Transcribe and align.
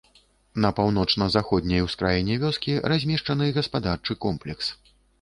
На 0.63 0.71
паўночна-заходняй 0.79 1.85
ускраіне 1.89 2.39
вёскі 2.47 2.81
размешчаны 2.95 3.53
гаспадарчы 3.63 4.21
комплекс. 4.27 4.65